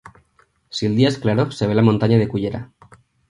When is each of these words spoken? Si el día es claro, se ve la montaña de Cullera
Si 0.69 0.87
el 0.87 0.95
día 0.95 1.09
es 1.09 1.19
claro, 1.19 1.51
se 1.51 1.67
ve 1.67 1.75
la 1.75 1.83
montaña 1.83 2.17
de 2.17 2.27
Cullera 2.27 2.71